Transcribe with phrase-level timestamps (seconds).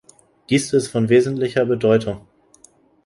[0.49, 2.25] Dies ist von wesentlicher Bedeutung.